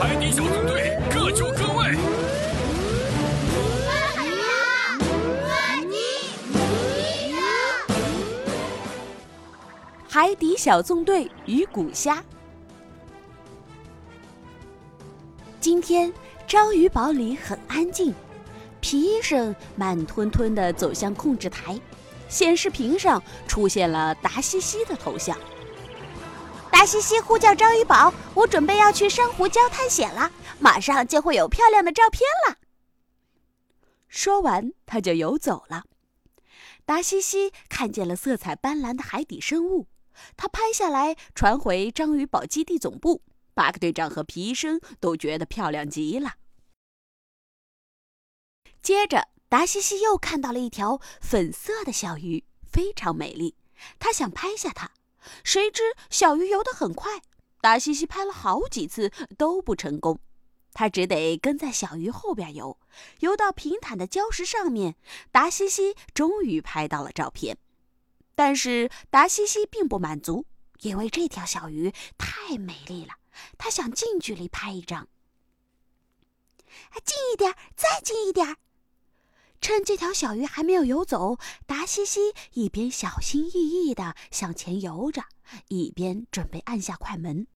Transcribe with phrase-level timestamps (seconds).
[0.00, 1.98] 海底小纵队各就各位。
[10.08, 12.22] 海底小纵队与古虾。
[15.60, 16.12] 今天
[16.46, 18.14] 章鱼堡里很安静，
[18.80, 21.76] 皮医生慢吞吞地走向控制台，
[22.28, 25.36] 显示屏上出现了达西西的头像。
[26.78, 32.56] 达西西呼叫章鱼堡，我准备要去珊瑚礁探险了，马上就会有漂亮的照片了。
[34.06, 35.86] 说完，他就游走了。
[36.84, 39.88] 达西西看见了色彩斑斓的海底生物。
[40.36, 43.22] 他拍下来，传回章鱼堡基地总部。
[43.54, 46.34] 巴克队长和皮医生都觉得漂亮极了。
[48.80, 53.56] 接着，达西西又看到了一条粉色的小鱼，非常美丽。
[53.98, 54.92] 他想拍下它，
[55.44, 57.22] 谁知小鱼游得很快，
[57.60, 60.20] 达西西拍了好几次都不成功。
[60.72, 62.78] 他只得跟在小鱼后边游，
[63.20, 64.94] 游到平坦的礁石上面，
[65.32, 67.58] 达西西终于拍到了照片。
[68.34, 70.46] 但是达西西并不满足，
[70.82, 73.14] 因为这条小鱼太美丽了，
[73.56, 75.08] 他想近距离拍一张。
[77.04, 78.56] 近一点，再近一点。
[79.60, 85.24] 趁这条小鱼还没有游走，达西西一边小心翼翼地向前游着，
[85.68, 87.46] 一边准备按下快门。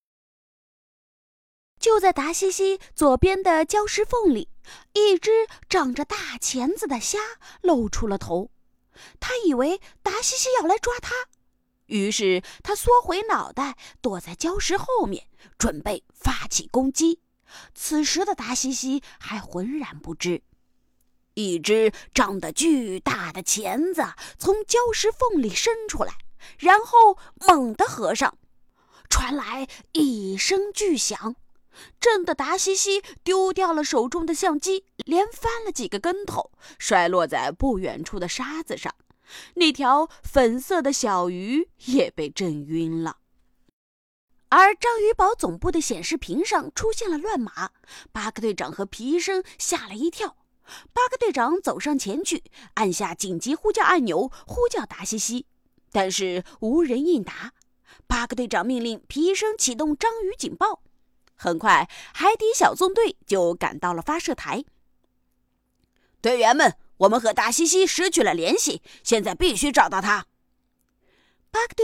[1.79, 4.49] 就在达西西左边的礁石缝里，
[4.93, 5.31] 一只
[5.69, 7.19] 长着大钳子的虾
[7.61, 8.51] 露出了头。
[9.19, 11.13] 他以为达西西要来抓他，
[11.87, 15.27] 于是他缩回脑袋，躲在礁石后面，
[15.59, 17.21] 准备发起攻击。
[17.75, 20.43] 此时的达西西还浑然不知，
[21.35, 24.03] 一只长得巨大的钳子
[24.39, 26.19] 从礁石缝里伸出来，
[26.59, 27.17] 然后
[27.47, 28.37] 猛地合上，
[29.09, 31.37] 传来一声巨响。
[31.99, 38.95] 震得达西西丢掉了手中的相机，连翻了几个跟头，摔落在不远处的沙子上。
[39.55, 43.17] 那条粉色的小鱼也被震晕了。
[44.51, 47.71] 而章鱼堡总部的显示屏上出现了乱码，
[48.13, 50.37] 巴克队长和皮医生吓了一跳。
[50.93, 52.45] 巴克队长走上前去，
[52.75, 55.47] 按下紧急呼叫按钮，呼叫达西西，
[55.91, 57.53] 但是无人应答。
[58.07, 60.83] 巴克队长命令皮医生启动章鱼警报。
[61.35, 64.65] 很快，海底小纵队就赶到了发射台。
[66.21, 70.27] 队员们，我们和达西西失去了联系，现在必须找到他。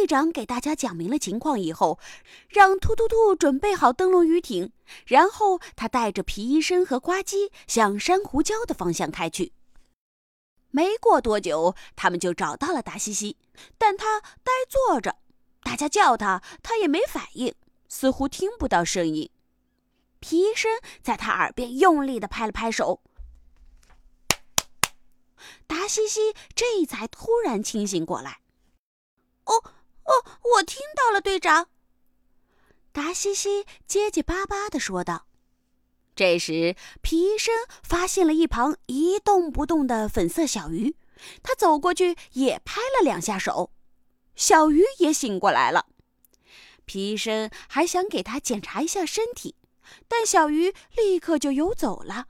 [0.09, 2.01] 长给大家讲明了情况以后，
[2.49, 4.73] 让突突兔准备好灯笼鱼艇，
[5.07, 9.53] 然后他带着皮医生和呱唧向珊瑚礁的方向开去。
[10.71, 13.37] 没过多久，他们就找到了达西西，
[13.77, 15.17] 但他呆坐着，
[15.63, 17.55] 大家叫他，他也没反应，
[17.89, 19.31] 似乎听不到声音。
[20.21, 20.71] 皮医生
[21.03, 23.01] 在他耳边用力的拍了拍手，
[25.67, 28.41] 达西西这才突然清醒过来。
[29.45, 29.63] 哦
[30.09, 30.25] 哦，
[30.55, 31.69] 我听到了，队长。
[32.91, 35.27] 达西西结结巴巴的说道。
[36.17, 40.97] 这时，皮医生发现了一旁一动不动的粉色小鱼，
[41.43, 43.71] 他走过去也拍了两下手，
[44.35, 45.87] 小鱼也醒过来了。
[46.87, 49.55] 皮医生还想给他检查一下身体。
[50.07, 52.27] 但小鱼立刻就游走了。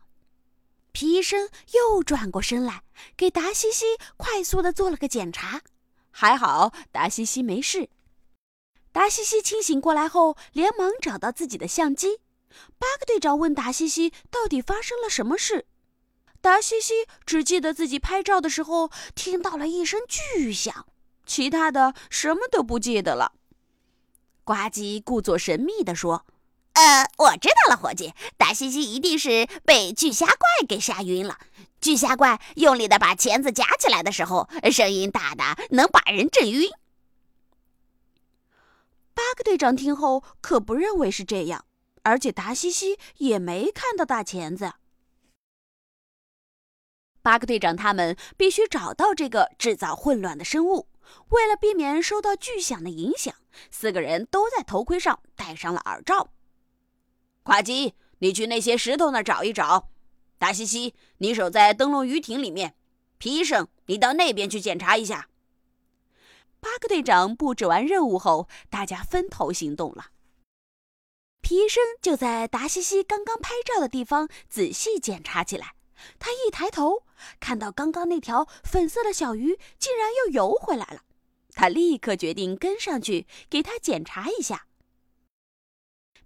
[0.92, 2.84] 皮医生又转过身来，
[3.16, 3.84] 给达西西
[4.16, 5.62] 快速的做了个检查，
[6.10, 7.88] 还好达西西没事。
[8.92, 12.18] 达西西清醒过来后，连忙找到自己的相机。
[12.78, 15.66] 巴克队长问达西西到底发生了什么事，
[16.40, 20.86] 达西西只记得自己拍照的时候听到了一声巨响，
[21.26, 23.32] 其他的什么都不记得了。
[24.44, 26.24] 呱唧故作神秘地说。
[26.74, 31.36] 呃，我知道了，伙计，达西西一定是被巨虾怪给吓晕了。
[31.80, 36.70] 巨虾怪用力的把钳子夹起来的时候，声音大的能把人震晕。
[39.14, 41.64] 巴克队长听后可不认为是这样，
[42.02, 44.74] 而且达西西也没看到大钳子。
[47.22, 50.88] 巴克队长他们必须找到这个制造混乱的生物。
[51.30, 53.34] 为了避免受到巨响的影响，
[53.70, 56.28] 四个人都在头盔上戴上了耳罩。
[57.42, 59.90] 呱唧，你去那些石头那儿找一找。
[60.38, 62.74] 达西西，你守在灯笼鱼艇里面。
[63.18, 65.28] 皮医生，你到那边去检查一下。
[66.60, 70.12] 巴克队长布置完任务后，大家分头行动了。
[71.40, 75.74] 皮医生就在达西西刚刚拍照的地方仔细检查起来。
[76.18, 77.04] 他一抬头，
[77.40, 81.02] 看到刚刚那条粉色的小鱼竟然又游回来了。
[81.54, 84.66] 他立刻决定跟上去给他检查一下。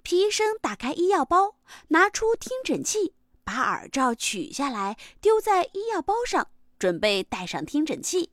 [0.03, 1.57] 皮医生打开医药包，
[1.89, 3.15] 拿出听诊器，
[3.45, 6.49] 把耳罩取下来，丢在医药包上，
[6.79, 8.31] 准备戴上听诊器。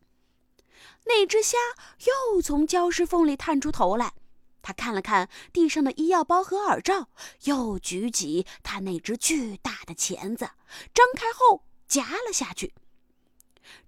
[1.05, 1.57] 那只虾
[2.05, 4.13] 又从礁石缝里探出头来，
[4.61, 7.09] 他看了看地上的医药包和耳罩，
[7.43, 10.51] 又举起他那只巨大的钳子，
[10.93, 12.73] 张开后夹了下去。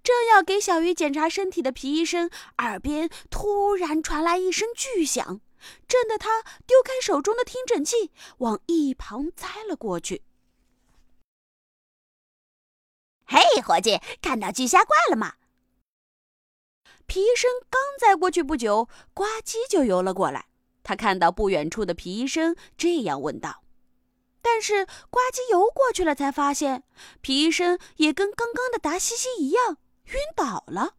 [0.02, 5.40] 正要给小鱼检查身体的皮医生耳边突然传来一声巨响，
[5.86, 10.22] 震得他丢开手中的听诊器，往一旁栽了过去。
[13.32, 15.36] 嘿，伙计，看到巨虾怪了吗？
[17.06, 20.48] 皮医生刚栽过去不久，呱唧就游了过来。
[20.82, 23.62] 他看到不远处的皮医生，这样问道。
[24.42, 26.82] 但是呱唧游过去了，才发现
[27.22, 29.78] 皮医生也跟刚刚的达西西一样
[30.08, 30.96] 晕倒了。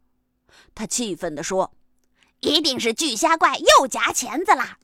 [0.73, 1.75] 他气愤地说
[2.41, 4.79] ：“一定是巨虾怪又夹钳子啦！”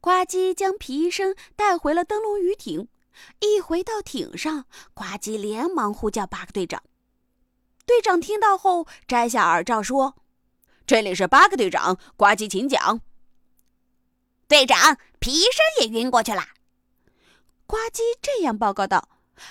[0.00, 2.86] 呱唧将皮医生带回了灯笼鱼艇。
[3.40, 6.82] 一回到艇上，呱唧连忙呼叫巴克队长。
[7.84, 10.16] 队长听到后摘下耳罩说
[10.86, 13.00] ：“这里是巴克队长，呱唧，请讲。”
[14.48, 16.42] 队长，皮医生也晕过去了。
[17.66, 19.08] 呱唧这样报告道。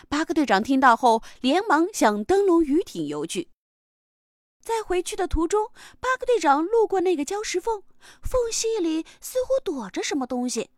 [0.09, 3.49] 巴克队长听到后，连忙向灯笼鱼艇游去。
[4.59, 5.67] 在回去的途中，
[5.99, 7.83] 巴克队长路过那个礁石缝，
[8.23, 10.71] 缝隙里似乎躲着什么东西。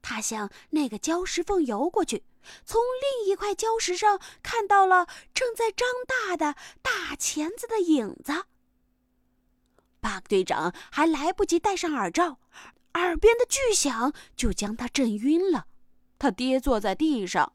[0.00, 2.24] 他向那个礁石缝游过去，
[2.64, 8.44] 从另一块礁石上看到了正在张大的大钳子的影子。
[10.00, 12.38] 巴克队长还来不及戴上耳罩，
[12.94, 15.66] 耳边的巨响就将他震晕了。
[16.18, 17.54] 他跌坐在地上，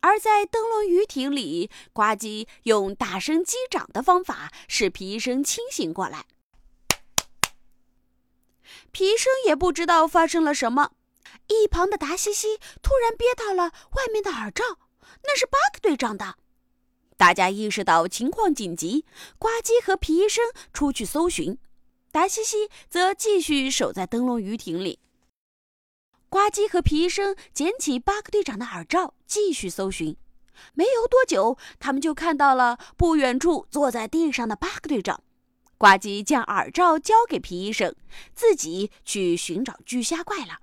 [0.00, 6.26] 而在灯笼鱼艇里，呱唧用大声击掌的方法使皮医生清醒过来。
[8.90, 10.92] 皮医生也不知道发生了什么，
[11.60, 14.62] 一旁的达西西突然憋到了外面的耳罩，
[15.24, 16.36] 那是巴克队长的。
[17.16, 19.04] 大家意识到情况紧急，
[19.38, 21.58] 呱唧和皮医生出去搜寻，
[22.10, 24.98] 达西西则继续守在灯笼鱼艇里。
[26.28, 30.16] 呱唧和皮医生捡起巴克队长的耳罩，继续搜寻。
[30.74, 35.22] 没有多久，他们就看到了不远处坐在地上的巴克队长。
[35.76, 37.94] 呱唧将耳罩交给皮医生，
[38.34, 40.61] 自己去寻找巨虾怪了。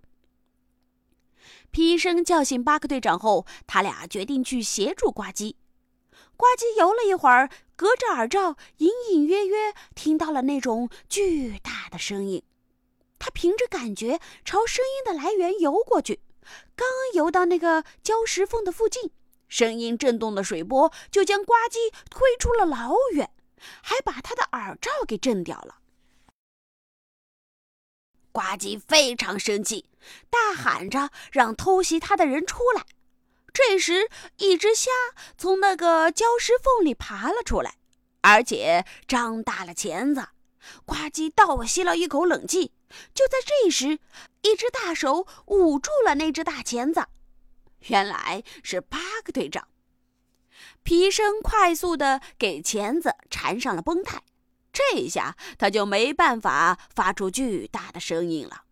[1.71, 5.55] 皮医生叫醒巴克队长后，他俩决定去协助呱唧。
[6.35, 12.43] 呱唧游了一会儿，隔着耳罩，隐隐约约听到了那种巨大的声音。
[13.19, 16.21] 他凭着感觉朝声音的来源游过去，
[16.75, 19.11] 刚游到那个礁石缝的附近，
[19.49, 23.29] 声音震动的水波就将呱唧推出了老远，
[23.81, 25.75] 还把他的耳罩给震掉了。
[28.31, 29.88] 呱唧非常生气，
[30.29, 32.85] 大喊着让偷袭他的人出来。
[33.53, 34.91] 这时，一只虾
[35.37, 37.75] 从那个礁石缝里爬了出来，
[38.21, 40.27] 而且张大了钳子。
[40.85, 42.71] 呱唧倒吸了一口冷气。
[43.13, 43.99] 就在这时，
[44.41, 47.05] 一只大手捂住了那只大钳子，
[47.87, 49.67] 原来是巴克队长。
[50.81, 54.23] 皮生快速的给钳子缠上了绷带，
[54.73, 58.63] 这下他就没办法发出巨大的声音了。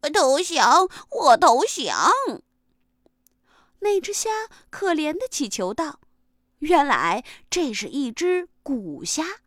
[0.00, 0.88] 投降！
[1.10, 2.12] 我投降！
[3.80, 4.30] 那只虾
[4.70, 6.00] 可怜的乞求道
[6.60, 9.40] ：“原来这是一只古虾。”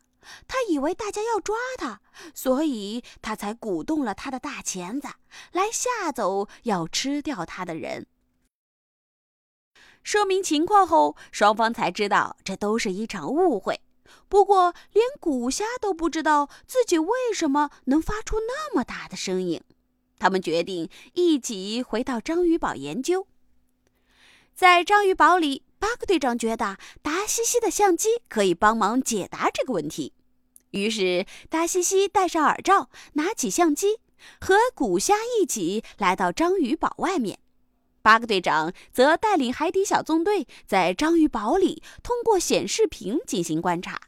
[0.46, 2.00] 它以为大家要抓它，
[2.32, 5.08] 所以它才鼓动了他的大钳子，
[5.50, 8.06] 来吓走要吃掉它的人。
[10.04, 13.80] 说明情况后，双方才知道这都是一场误会。
[14.28, 19.62] 不过，连古虾都不知道自己为什么能发出那么大的声音。
[20.22, 23.26] 他们决定一起回到章鱼堡研究。
[24.54, 25.64] 在章鱼堡里。
[25.80, 30.12] 巴克队长觉得达西西的相机可以帮忙解答这个问题，
[30.70, 33.98] 于是达西西戴上耳罩，拿起相机，
[34.40, 37.40] 和古虾一起来到章鱼堡外面。
[38.00, 44.00] 巴克队长则带领海底小纵队在章鱼堡里通过显示屏进行观察。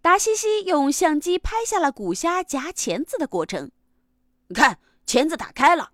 [0.00, 3.72] 达西西用相机拍下了古虾夹钳子的过程，
[4.54, 5.92] 看，钳子打开了。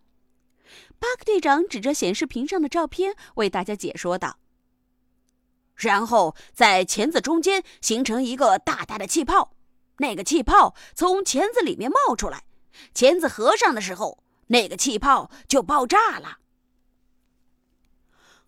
[0.98, 4.38] 巴克队长指着显示屏上的照片为大家解说道
[5.76, 9.52] ：“然后在钳子中间形成一个大大的气泡，
[9.98, 12.44] 那个气泡从钳子里面冒出来，
[12.94, 16.38] 钳子合上的时候，那个气泡就爆炸了。”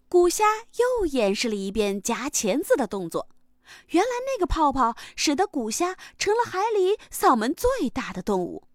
[0.09, 0.45] 古虾
[0.79, 3.29] 又演示了一遍夹钳子的动作，
[3.89, 8.68] 原来那个泡泡使得古虾成了海里嗓门最大的动物。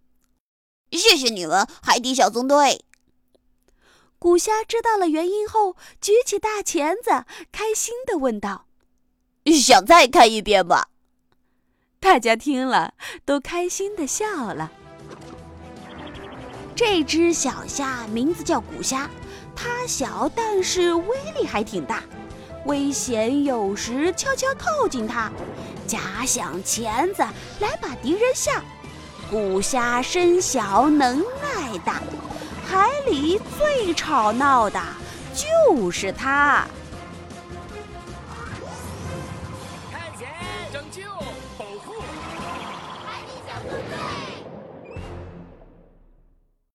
[0.98, 2.86] 谢谢谢你们，海底小纵队。
[4.20, 8.68] 古虾知道了原因后，举起大钳子，开心的问道
[9.62, 10.86] ：“想再看一遍吗？”
[12.00, 12.94] 大家听了，
[13.26, 14.72] 都开心地笑了。
[16.76, 19.10] 这只小虾名字叫古虾，
[19.56, 22.04] 它小，但是威力还挺大。
[22.66, 25.32] 危险有时悄悄靠近它，
[25.86, 27.22] 假想钳子
[27.60, 28.64] 来把敌人吓。
[29.30, 32.02] 古虾身小，能耐大，
[32.66, 34.80] 海里最吵闹的
[35.34, 36.66] 就是它。